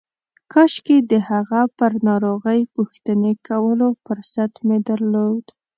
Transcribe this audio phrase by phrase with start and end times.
[0.51, 5.45] کاشکې د هغه پر ناروغۍ پوښتنې کولو فرصت مې درلود.